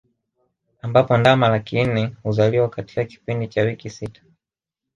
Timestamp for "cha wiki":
3.47-3.89